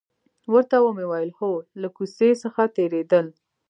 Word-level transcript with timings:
ورته 0.53 0.77
ومې 0.81 1.05
ویل: 1.07 1.29
هو، 1.39 1.51
له 1.81 1.87
کوڅې 1.95 2.29
څخه 2.43 2.61
تېرېدل. 2.75 3.25